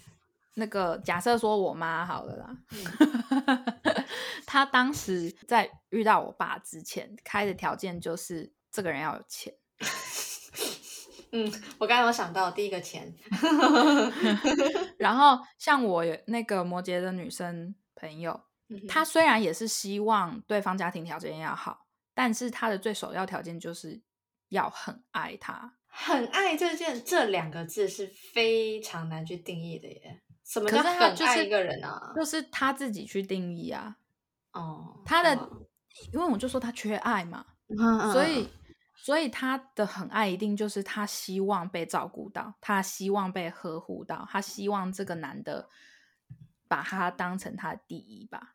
[0.55, 2.57] 那个假设说我妈好了啦，
[4.47, 9.53] 他当时在遇到我爸之前开的条件就是这个人要有钱。
[11.33, 13.13] 嗯，我刚刚有想到第一个钱，
[14.97, 18.41] 然后像我那个摩羯的女生朋友，
[18.89, 21.86] 她虽然也是希望对方家庭条件要好。
[22.17, 24.01] 但是他的最首要条件就是
[24.49, 30.23] 要很爱他，很爱这件这两个字是非常难去定义的耶。
[30.43, 32.15] 什么叫很爱一个人啊？
[32.17, 33.99] 就是他自己去定义啊。
[34.53, 35.35] 哦，他的，
[36.15, 37.45] 因为我就说他缺爱嘛，
[38.15, 38.49] 所以
[38.95, 45.69] 所以他的很爱一定就是他希望被照顾到，他希望被呵护到，他希望这个男的
[46.67, 48.55] 把他当成他的第一吧。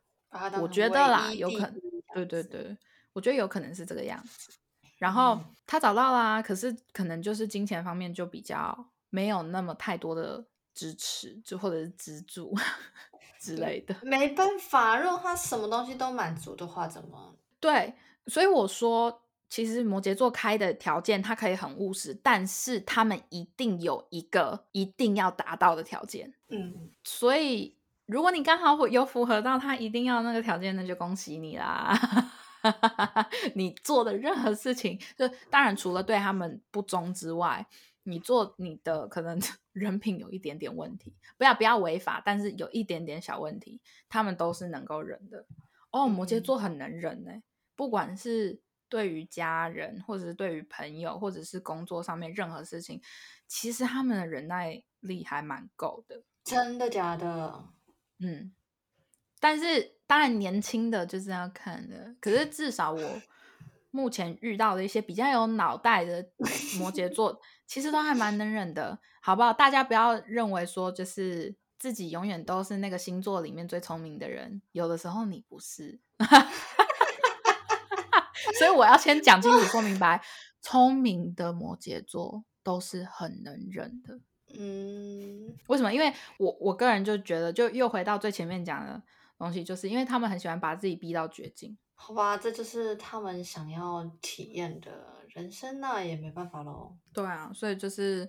[0.60, 1.80] 我觉得啦，有可能，
[2.12, 2.76] 对对对。
[3.12, 4.52] 我觉得有可能是这个样子，
[4.98, 10.44] 然后他找到啦，可是可能就是金钱方面就比较没有那么太多的
[10.74, 12.54] 支持，就或者是资助
[13.38, 13.94] 之类的。
[14.02, 17.34] 没办法，如果他什么东西都满足的话，怎么？
[17.60, 17.94] 对，
[18.28, 26.32] 所以我说，其实摩羯座开的条件，他可以很务实，但是他们一定有一个一定要达到的条件。
[26.48, 31.92] 嗯，所以如果你刚好有符合到他一定要那个条件，那就恭喜你啦。
[33.54, 37.66] 你做的任何事情，就当然除了对他们不忠之外，
[38.04, 39.40] 你做你的可能
[39.72, 45.46] 人品有一点点问题，不要不要违法，但是有一点点小问题，他们都是能够忍的。
[45.90, 47.42] 哦，摩羯座很能忍呢，
[47.76, 53.00] 不管是对于家人，或者是对于朋友，或者是工作上面任何事情，
[53.46, 56.22] 其实他们的忍耐力还蛮够的。
[56.44, 57.68] 真的假的？
[58.18, 58.54] 嗯。
[59.38, 62.14] 但是当然，年轻的就是要看的。
[62.20, 63.22] 可是至少我
[63.90, 66.22] 目前遇到的一些比较有脑袋的
[66.78, 69.54] 摩羯座， 其实都还蛮能忍的，好不好？
[69.54, 75.98] 大家不要认为说就是自己永远都是那个星座里面最聪明的人，有的时候你不是。
[78.58, 80.22] 所以我要先讲清楚、说明白，
[80.60, 84.20] 聪明的摩羯座都是很能忍的。
[84.58, 85.90] 嗯，为什么？
[85.90, 89.02] 因为我我个人就觉得，就又回到最前面讲的。
[89.42, 94.90] 东西就是因为他们很喜欢把自己逼到绝境，好吧，这就是他们想要体验的
[95.34, 96.94] 人生，那也没办法喽。
[97.12, 98.28] 对啊，所以就是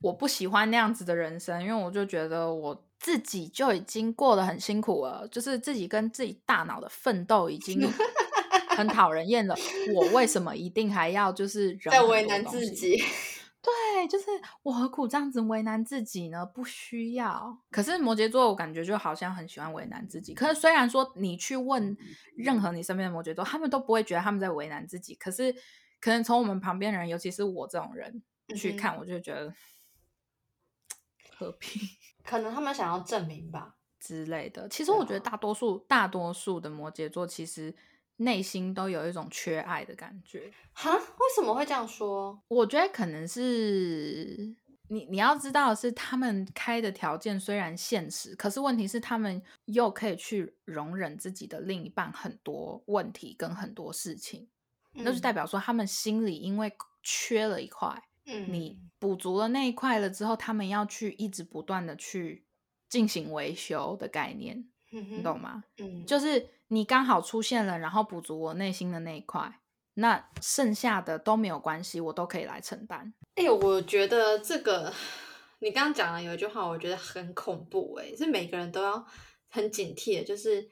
[0.00, 7.88] 我不喜欢那样子的人生，因为我就觉得我自己就已经过得很辛苦了，就是自己跟自己大脑的奋斗已经
[8.70, 9.54] 很讨人厌了，
[9.94, 13.00] 我为什么一定还要就是在为难自 己？
[13.98, 14.26] 对，就是
[14.62, 16.46] 我何苦这样子为难自己呢？
[16.46, 17.58] 不需要。
[17.68, 20.32] 可是摩羯座，我感觉就好像很喜欢为难自己。
[20.34, 21.96] 可是虽然说你去问
[22.36, 25.16] 任何你身边的摩羯座，他们都不会觉得他们在为难自己。
[25.16, 25.52] 可是
[26.00, 28.22] 可能从我们旁边的人，尤其是我这种人
[28.54, 29.52] 去看，我就觉得
[31.36, 31.82] 和平。
[32.22, 34.68] 可能他们想要证明吧之类的。
[34.68, 37.74] 其实我觉得大多数大多数的摩羯座，其实。
[38.18, 40.94] 内心都有一种缺爱的感觉，哈？
[40.94, 42.40] 为什么会这样说？
[42.48, 44.54] 我觉得可能是
[44.88, 54.48] 你你要知道，是他们开的条件虽然现实，可是问题是他们又可以去容忍自己的另一半很多问题跟很多事情，
[54.94, 62.44] 那就代表说他们心里因为缺了一块，嗯，你补足了那一块了之后，他们要去一直不断的去
[62.88, 65.64] 进行维修的概念，你懂吗？
[65.78, 66.48] 嗯，就是。
[66.70, 69.58] 你刚好出现了，然后补足我内心的那一块，
[69.94, 73.10] 那剩下的都没有关系，我都可以来承担。
[73.36, 74.92] 哎，我觉得这个
[75.60, 77.94] 你刚刚讲的有一句话，我觉得很恐怖。
[77.94, 79.02] 哎，是每个人都要
[79.48, 80.68] 很警惕的，就是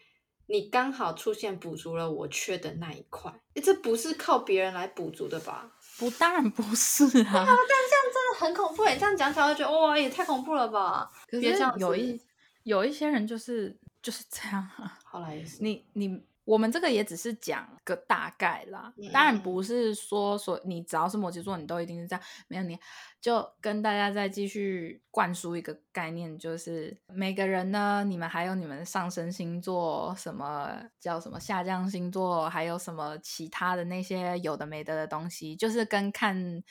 [0.49, 5.73] 你刚好出现补足了我缺的那一块，诶这不是靠别人来补足的吧？
[5.99, 7.87] 不，当然不是啊但这样。
[8.13, 11.11] 真的很恐怖哎，这样讲起来，我觉得哇，也太恐怖了吧！
[11.29, 12.21] 可是有一
[12.63, 13.77] 有一些人就是
[14.07, 14.97] 就是这样啊。
[15.05, 22.25] 后来，也是，你你我们这个也只是讲个大概啦，当然不是说说你只要是摩羯座，你都一定是这样。
[22.47, 22.79] 没有你
[23.21, 36.63] 就跟大家再继续灌输一个概念，就是每个人呢，你们还有你们的上升星座，什么叫什么下降星座，还有什么其他的那些有的没的的东西，就是跟看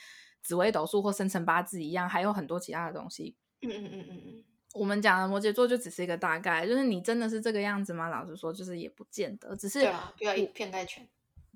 [0.42, 3.36] 紫微斗数或生辰八字一样，还有很多其他的东西。
[3.60, 4.44] 嗯嗯嗯嗯嗯，
[4.76, 8.08] 我们讲的摩羯座就只是一个大概，就是你真的是这个样子吗？
[8.08, 11.08] 老实说，就是也不见得，只是对啊，不要以偏概全，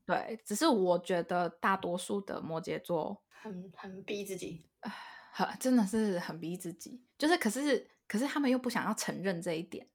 [0.07, 4.67] 对，只是我觉得大多数的摩羯座很很逼自己。
[5.33, 9.87] 很真的是很逼自己，就是可是可是他们又不想要承认这一点，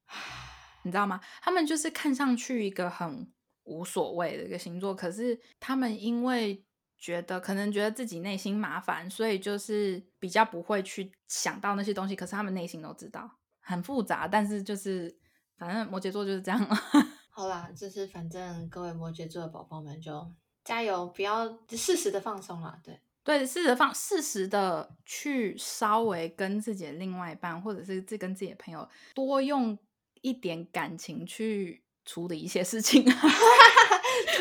[0.84, 1.20] 你知道吗？
[1.42, 3.30] 他们就是看上去一个很
[3.66, 6.65] 无所谓的一个星座，可是他们因为
[7.06, 15.16] 觉得可能觉得自己内心麻烦，所以就是比较不会去想到那些东西，可是他们内心都知道，很复杂，但是就是
[15.56, 16.76] 反正摩羯座就是这样了。
[17.30, 20.28] 好啦，就是反正各位摩羯座的宝宝们就
[20.64, 22.80] 加油，不要适时的放松啦。
[22.84, 29.78] 对，对，适时放，适时的去稍微跟自己的另外一半，或者是自跟自己的朋友多用
[30.22, 33.06] 一点感情去处理一些事情。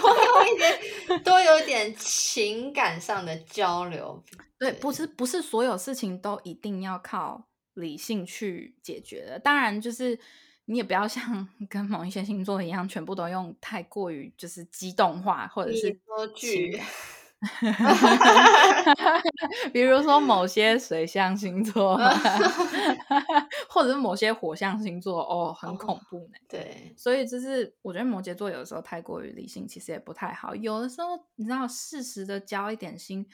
[0.01, 0.81] 多用一点，
[1.25, 4.23] 多有点情感上的交流。
[4.59, 9.39] 对，不是不是所有事情都一定要靠理性去解决的。
[9.39, 10.19] 当然，就是
[10.67, 16.81] 你也不要像 跟某一些星座一样，全部都用太过于就是激动化，或者是你说句，
[19.73, 21.99] 比如说某些水象星座，
[23.69, 26.39] 或者是某些火象星座，哦，很恐怖呢。
[26.49, 30.55] 对，所以就是我觉得摩羯座有的时候太过于理性，其实也不太好。
[30.55, 33.27] 有的时候你知道，适时的交一点心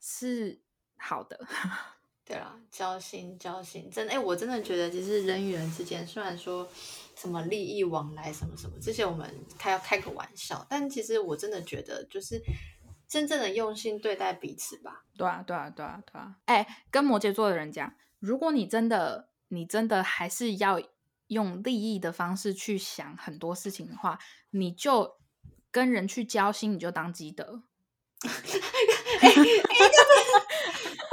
[0.00, 0.60] 是
[0.96, 1.38] 好的。
[2.28, 6.68] 对啦，交心交心，真的，哎，我真的觉得，其实人与人之间，虽然说
[7.14, 12.42] 什么利益往来什么什么，这些我们开要开个玩笑，但其实我真的觉得，就是
[13.08, 15.04] 真正的用心对待彼此吧。
[15.16, 16.36] 对啊，对啊，对啊，对啊。
[16.46, 20.80] 哎，跟摩羯座的人讲，如果你真的，你真的还是要
[21.28, 24.18] 用利益的方式去想很多事情的话，
[24.50, 25.16] 你就
[25.70, 27.62] 跟人去交心，你就当积德。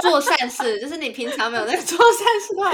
[0.01, 2.71] 做善事，就是你平常没有在做善事的话，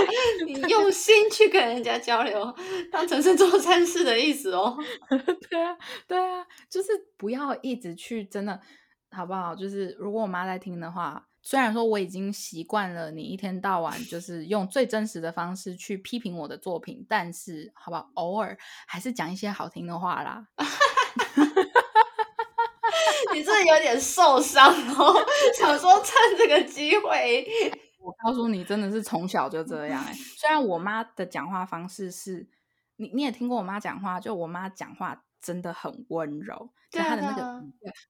[0.47, 2.55] 你用心去跟人家交流，
[2.91, 4.75] 当成是做善事的意思哦。
[5.49, 5.77] 对啊，
[6.07, 8.59] 对啊，就是不要一直去真的，
[9.11, 9.55] 好不好？
[9.55, 18.09] 就是如果我妈在听的话，虽然说我已经习惯了你一天到晚就 是用最真实的方式去批评我的作品，但是好不好？
[18.15, 20.47] 偶尔还是讲一些好听的话啦。
[23.33, 25.15] 你真的有点受伤哦，
[25.57, 27.45] 想说趁这个机会，
[27.99, 32.47] 我告诉你，真的是从小就这样哎、虽然我妈的讲话方式是，
[32.95, 37.63] 你你也听过我妈讲话，就我妈讲话真的很温柔，就对啊她的那个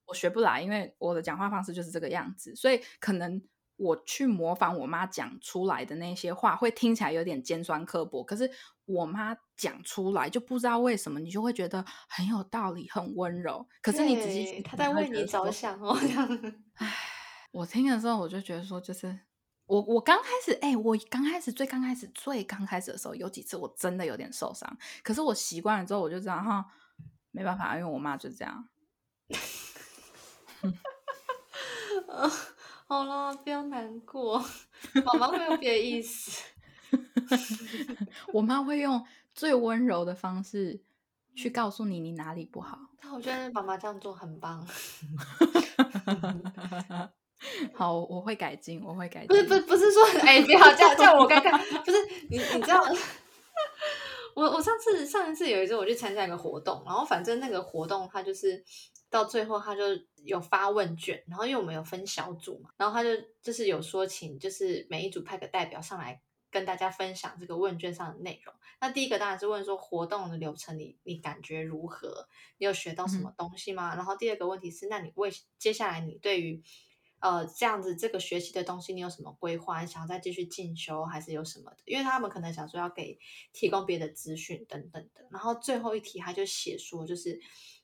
[0.06, 3.42] 我学不来，因为我的讲话方式就是这个样子，所以可能
[3.78, 8.50] 我去模仿我妈讲出来的那些话，会听起来有点尖酸刻薄，可是
[8.86, 13.66] 我妈讲出来就不知道为什么，你就会觉得很有道理，很温柔。
[13.82, 16.54] 可是你仔细去听，对他在为你着想哦，这样。
[17.52, 19.20] 我听的时候，我就觉得说，就是
[19.66, 24.78] 我我刚开始，哎、我刚开始最刚开始最刚开始的时候，有几次我真的有点受伤。
[25.04, 26.66] 可是我习惯了之后，我就知道哈，
[27.32, 28.68] 没办法，因为我妈就这样。
[32.88, 34.44] 好了，不要难过，
[35.06, 36.44] 妈妈会有别的意思。
[38.34, 40.82] 我妈会用最温柔的方式
[41.36, 42.80] 去告诉你你哪里不好。
[43.00, 44.68] 但我觉得妈妈这样做很棒。
[47.74, 49.50] 好，我会改进，我会改不是进。
[49.50, 51.98] 不是不是说，哎、不要这样，这样我刚刚不是
[52.30, 52.84] 你你知道，
[54.36, 58.64] 我我上次上一次有一次我去参加一个活动，然后反正那个活动它就是
[59.10, 59.84] 到最后他就
[60.24, 63.10] 有发问卷，然后因为我们有分小组嘛，然后他就
[63.42, 66.22] 就是有说请就是每一组派个代表上来
[66.52, 68.54] 跟大家分享这个问卷上的内容。
[68.82, 72.28] 那第一个当然是问说活动的流程你你感觉如何？
[72.58, 73.96] 你有学到什么东西吗？
[73.96, 76.64] 然后第二个问题是，那你为接下来你对于
[77.20, 79.82] 呃，这样子这个学习的东西，你有什么规划？
[79.82, 81.78] 你想要再继续进修，还是有什么的？
[81.86, 83.20] 因为他们可能想说要给
[83.54, 85.28] 提供别的资讯等等的。
[85.32, 87.40] 然后最后一题他就写说，就是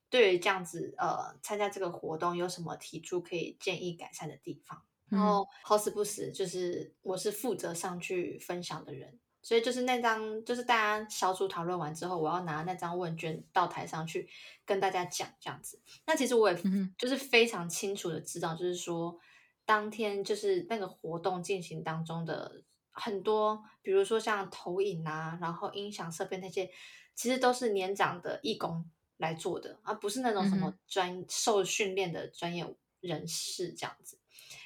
[0.09, 4.81] 对于这样子呃参加这个活动有什么提出可以建议改善的地方？
[5.07, 14.28] 然后好死不死，就是我是负责上去分享的人，所以就是那张，就是大家小组讨论完之后，我要拿那张问卷到台上去
[14.66, 15.80] 跟大家讲这样子。
[16.08, 16.60] 那其实我也
[16.98, 19.16] 就是非常清楚的知道，就是说
[19.64, 26.68] 当天就是那个活动进行当中的很多，比如说像投影啊，然后音响设备那些，
[27.14, 32.66] 其实都是年长的义工来做的，而不是那种什么专受训练的专业
[33.00, 34.18] 人士这样子。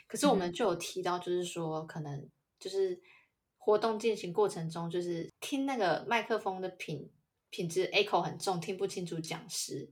[0.07, 3.01] 可是我们就有提到，就是说可能就是。
[3.69, 7.07] 活动进行过程中，就是听那个麦克风的品
[7.51, 9.87] 品质 echo 很重，听不清楚讲师。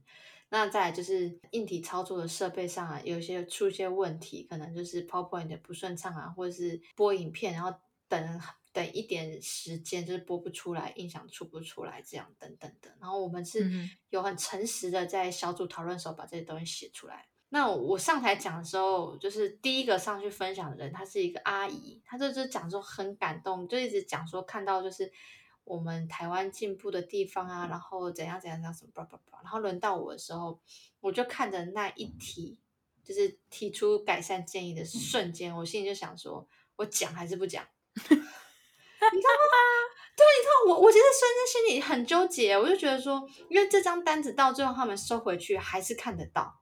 [0.48, 7.72] 那再就是硬体操作的设备上啊，有一些出一些问题，可能就是 PowerPoint 不顺畅啊，或者是播影片，然后
[8.08, 8.40] 等
[8.72, 12.92] 等一点时间就是播不出来，音响出不出来，这样等等的。
[13.00, 13.70] 然后我们是
[14.10, 17.28] 有很诚实的在小组讨论的时候把这些东西写出来。
[17.50, 25.10] 那我上台讲的时候，就是第一个上去分享的人，她是一个阿姨，她就是讲说很感动，就一直讲说看到就是
[25.64, 30.60] 我们台湾进步的地方啊，然后怎样怎样怎样什么叭叭叭，然后轮到我的时候，
[31.00, 32.58] 我就看着那一题，
[33.02, 36.46] 就是提出改善建议的瞬间，我心里就想说，
[36.76, 37.64] 我讲还是不讲？
[37.94, 39.54] 你知道吗？
[40.14, 46.57] 对，你知道我，我其实瞬间心里很纠结，我就觉得说，因为这张单子到最后他们收回去还是看得到。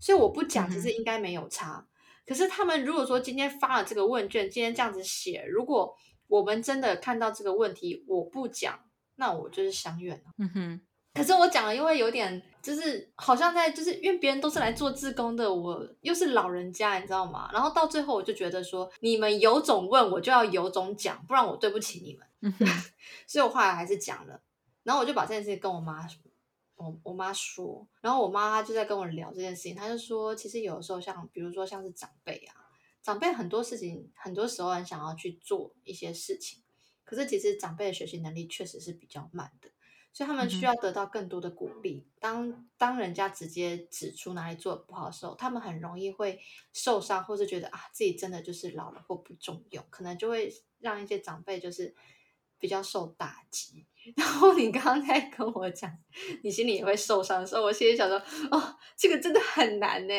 [0.00, 1.86] 所以我不讲，其实应该没有差。
[2.26, 5.94] 可是他们如果说今天发了这个问卷，今天这样子写，如果
[6.26, 8.80] 我们真的看到这个问题，我不讲，
[9.16, 10.32] 那我就是相怨了。
[10.38, 10.80] 嗯哼。
[11.12, 17.50] 可是我讲了，因为有点就是好像在，就是因为别人都是来做志工的，我又是老人家，你知道吗？
[17.52, 22.54] 然后到最后我就觉得说，你们有种问，我就要有种讲，不然我对不起你们。
[23.26, 24.40] 所以我后来还是讲了，
[24.84, 26.20] 然后我就把这件事情跟我妈说。
[26.80, 32.54] 我我妈说，然后我妈她就在跟我聊这件事情，她就说，其实有的时候像，比如说像是长辈啊，
[33.02, 36.62] 长辈很多事情，很多时候很想要去做一些事情，
[37.04, 39.68] 可是其实长辈的学习能力确实是比较慢的，
[40.12, 42.08] 所以他们需要得到更多的鼓励。
[42.18, 46.40] 当当人家直接指出哪里做的不好的时候，他们很容易会
[46.72, 51.94] 受伤，或是觉得啊自己真的就是老了或不重用，可能就会让一些长辈就是
[52.58, 53.86] 比较受打击。
[54.16, 55.90] 然后你刚刚在跟我讲，
[56.42, 58.18] 你心里也会受伤的时候，我心里想说，
[58.50, 60.14] 哦，这个真的很难呢。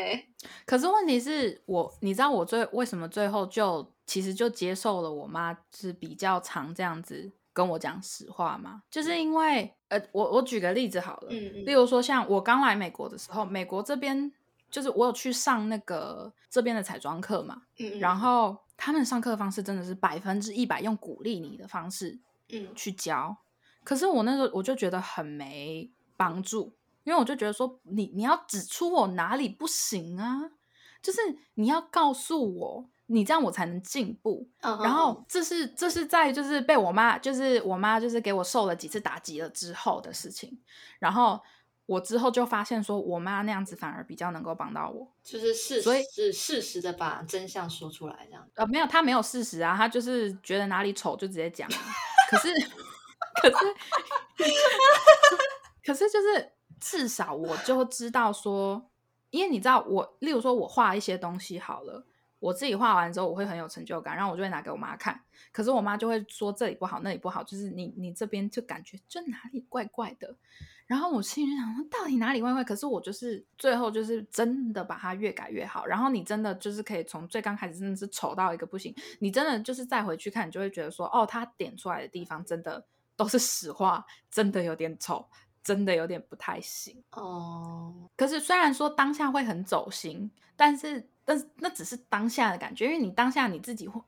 [0.65, 8.83] 可是问题是我，你知道我最为什么最后就其实就接受了我妈是比较常这样子跟我讲实话吗？
[8.89, 14.31] 就是因为呃，我我举个例子好了，嗯嗯，例如说像我刚来美国的时候，美国这边
[14.69, 22.19] 就是我有去上那个这边的彩妆课嘛，嗯嗯，然后他们上课的方式真的是百分之一百用鼓励你的方式，
[22.49, 23.35] 嗯，去教。
[23.83, 26.73] 可是我那时候我就觉得很没帮助，
[27.03, 30.51] 因为我就觉得说你你要指出我哪里不行啊，
[31.01, 31.19] 就是
[31.55, 34.47] 你要告诉我，你这样我才能进步。
[34.61, 40.59] 然后这是这是在就是被我妈就是我妈就是给我受了几次打击了之后的事情，
[40.99, 41.41] 然后
[41.87, 48.47] 我之后就发现说我妈那样子反而比较能够帮到我，就是事所以是事实的把真相说出来这样。
[48.53, 51.67] 呃，没有，她没有事实啊，她就是觉得哪里丑就直接讲，
[52.29, 52.49] 可是。
[53.35, 53.55] 可是，
[55.85, 58.89] 可是就是至少我就知道说，
[59.29, 62.05] 因为你知道我，例如说我画一些东西好了，
[62.39, 65.21] 我自己画完之后我会很有成就感，然后我就会拿给我妈看。
[65.51, 70.35] 可是我妈就会说这里不好，那里不好，就是你你这边就感觉就哪里怪怪的。
[70.87, 72.63] 然后我心里就想说，到底哪里怪怪？
[72.65, 75.85] 可是我就是最后就是真的把它越改越好。
[75.85, 82.85] 然后你真的就是可以从最刚开始真的是丑到一个不行，你真的就是再回去看，你就会觉得说，哦，他点出来的地方真的。
[83.21, 85.23] 都是实话，真的有点丑，
[85.63, 88.09] 真的有点不太行哦。
[88.17, 94.01] 可是虽然说当下会很走心，但是，但是那只是当下的感觉，因为你当下你自己会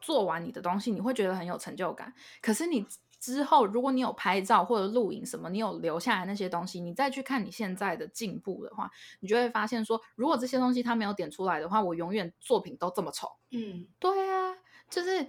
[0.00, 2.12] 做完你的东西，你会觉得很有成就感。
[2.42, 2.86] 可是你
[3.18, 8.90] 之后，如果你有拍照或者录影什么，你有留下来那些东西，你再去看你现在的进步的话，
[9.20, 13.30] 你就会发现说，如果这些东西他没有点出来的话，我永远作品都这么丑。
[13.50, 14.54] 嗯，对啊，
[14.90, 15.26] 就是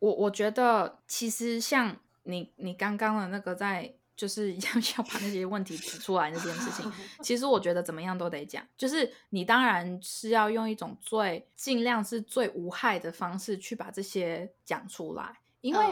[0.00, 1.96] 我我觉得其实像。
[2.28, 4.60] 你你刚刚的那个在就是要
[4.98, 8.62] 要把那些问题指出来那件事情， 其实我觉得怎么样都得讲。
[8.76, 15.84] 就是你当然是要用一种最尽量是最无害的方式去把这些讲出来，因为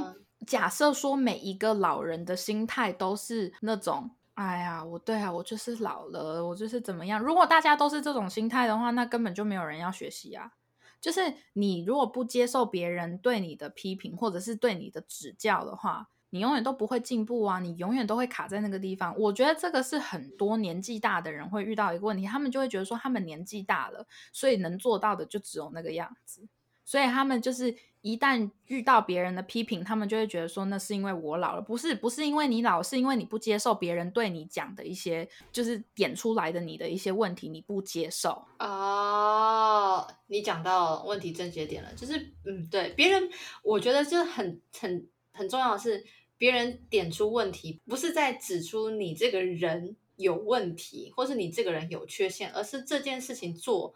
[0.46, 7.18] 假设说每一个老人的心态都是那种，哎呀，我对啊，我就是老了，我就是怎么样。
[7.18, 10.52] 如果大家都是这种心态的话，那根本就没有人要学习啊。
[11.00, 11.20] 就是
[11.52, 17.58] 你如果不接受别人对你的批评或者是对你的指教的话，你永远都不会进步啊！
[17.60, 19.16] 你永远都会卡在那个地方。
[19.18, 26.46] 我觉得这个是很多年纪大的人会遇到一个问题，他们就会觉得说，他们年纪大了，所以能做到的就只有那个样子。
[26.84, 38.40] 所以他们就是一旦遇到别人的批评，他们就会觉得说那是因为我老了，不是不是因为你老，是因为你不接受别人对你讲的一些，就是点出来的你的一些问题，你不接受。
[38.60, 43.28] 哦，你讲到问题症结点了，就是嗯，对别人，
[43.64, 45.04] 我觉得就很很
[45.36, 46.04] 很重要的是，
[46.38, 53.94] 别人点出问题，不是在指出你这个人有问题，或是你这个人有缺陷，而是这件事情做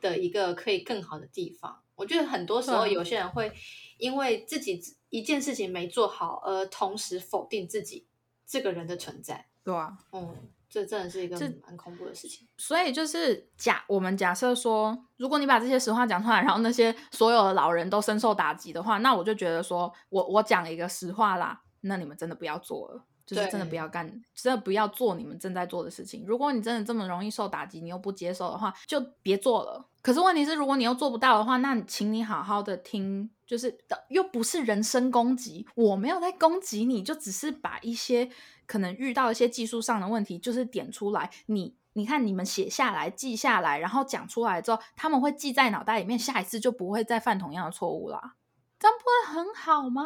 [0.00, 1.82] 的一个可以更好的地方。
[1.94, 3.52] 我觉得很多时候有些人会
[3.98, 4.80] 因为自己
[5.10, 8.06] 一件事情没做好，而同时否定自己
[8.46, 9.46] 这个人的存在。
[9.62, 10.34] 对啊，嗯，
[10.72, 12.48] 这真的是一个蛮恐怖的事情。
[12.56, 23.04] 所以就是假我们假设说，如果你把这些实话讲出来，然后那些所有的老人都深受打击的话，那我就觉得说我我讲一个实话啦，那你们真的不要做了。
[23.24, 24.04] 就是真的不要干，
[24.34, 26.24] 真的不要做你们正在做的事情。
[26.26, 29.86] 如果你真的这么容易受打击，你又不接受的话，就别做了。
[30.02, 38.28] 可是问题是，如果你又做不到的话，那请你好好的听，就是又不是人身攻击，我没有在攻击你，就只是把一些
[38.66, 41.30] 可能遇到一些技术上的问题，就是点出来。
[41.46, 48.36] 你你看，你们写下来、记下来，然后讲出来之后，他们会记在脑袋里面，下一次就不会再犯同样的错误啦。
[48.78, 50.02] 这样不会很好吗？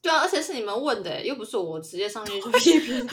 [0.00, 3.08] 对啊，而且是你们问的，又不是我直接上去就批评。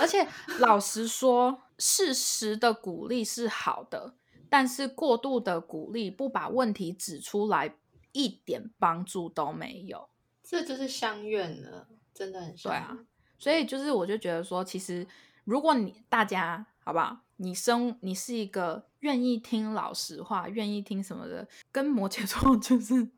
[0.00, 0.26] 而且
[0.58, 4.14] 老实说，适时的鼓励是好的，
[4.48, 7.76] 但是过度的鼓励不把问题指出来，
[8.12, 10.08] 一点帮助都没有。
[10.42, 11.86] 这就是相怨了，
[12.20, 12.82] 真的很相怨。
[12.82, 12.98] 对啊，
[13.38, 15.06] 所以就是我就觉得说，其实
[15.44, 23.08] 如果你大家好不好，你生你是一个愿意听老实话、愿意听什么的，跟摩羯座 就是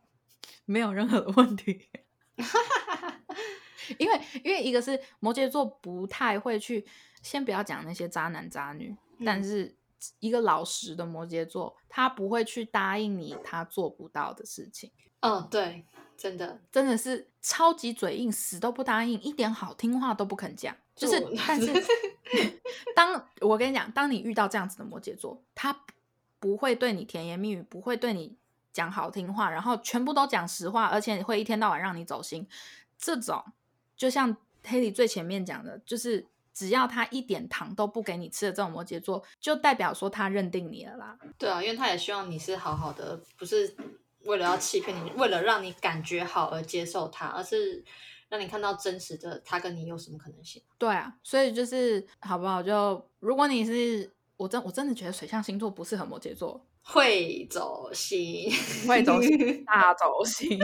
[0.64, 1.88] 没有任何的问题。
[3.98, 6.86] 因为因为一个是摩羯座不太会去，
[7.22, 8.96] 先不要讲那些渣男渣女，
[9.26, 9.76] 但嗯是
[10.20, 14.92] 一个老实的摩羯座，他不会去答应你他做不到的事情。
[15.20, 15.84] 嗯，对，
[16.23, 16.57] 真的。
[16.70, 20.73] 真的是超级嘴硬，死都不答应，一点好听话都不肯讲。
[20.95, 21.73] 就是，但是
[22.95, 25.77] 当我跟你讲，当你遇到这样子的摩羯座，他
[26.39, 28.37] 不会对你甜言蜜语，不会对你
[28.73, 32.47] 讲好听话，然后全部都讲实话，而且会一天到晚让你走心。
[32.97, 33.45] 这种
[33.97, 41.18] 就像黑里最前面讲的，就是只要他一点糖都不给你吃的这种摩羯座，就代表说他认定你了啦。
[41.37, 43.75] 对啊，因为他也希望你是好好的，不是
[44.25, 47.85] 为了要欺骗你，为了让你感觉好而接受他，而是
[48.29, 50.62] 让你看到真实的他跟你有什么可能性。
[50.79, 52.62] 对啊，所以就是好不好？
[52.62, 58.51] 就如果你是我真我真的觉得水象星座不适合摩羯座，会走心，
[58.89, 60.59] 会走心 大走心。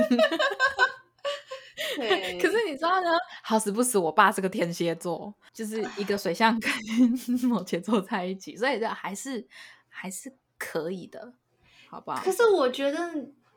[1.96, 3.10] 对，可是你知道呢，
[3.42, 6.70] 好死不死，我爸是个天蝎座，就是一个水象跟
[7.48, 9.46] 摩羯座在一起，所以这还是
[9.88, 11.32] 还是可以的，
[11.88, 12.20] 好不好？
[12.22, 12.98] 可是我觉得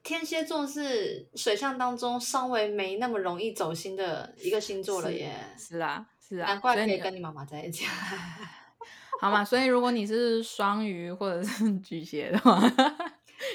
[0.03, 7.85] 天蝎座是水象当中稍微没那么容易走心的一个星座了耶，是啊，是啊，难怪可以跟你妈妈在一起。
[9.21, 12.59] 好嘛，所以如果你是双鱼或者是 巨蟹的话，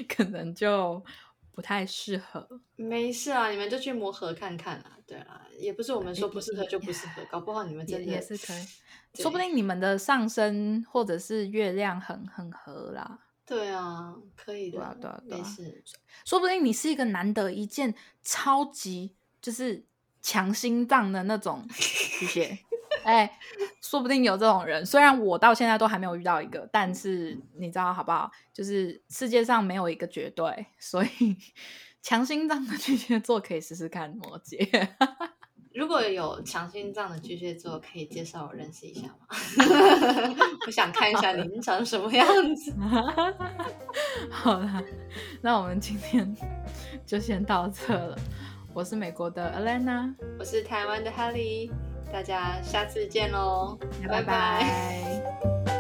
[0.09, 1.03] 可能就
[1.53, 2.49] 不太适合。
[2.77, 4.93] 没事啊，你们就去磨合看看啊。
[5.07, 8.67] 对啊，也不是我们说不适合就不适合，搞不好你们也真的也是可以，
[9.13, 15.85] 对说不定你们的上升或者是月亮很很合啦，对啊，可以的，对啊对啊对啊事。
[16.25, 19.87] 说不定你是一个难得一见超级就是
[20.21, 22.59] 强心脏的那种巨蟹，
[23.05, 23.39] 哎，
[23.81, 24.85] 说不定有这种人。
[24.85, 28.29] 虽然我到现在都还没有遇到一个，但是你知道好不好？
[28.53, 31.37] 就是世界上没有一个绝对，所以
[32.03, 34.67] 强心脏的巨蟹座可以试试看摩羯。
[35.77, 39.27] 如果有强心脏的巨蟹座，可以介绍我认识一下吗？
[40.66, 42.72] 我想看一下您长什么样子。
[44.33, 44.83] 好了，
[45.43, 46.35] 那我们今天
[47.05, 48.16] 就先到这了。
[48.72, 51.70] 我是美国的 Alana，我是台湾的 Helly，，
[52.11, 55.76] 大家下次见喽，拜拜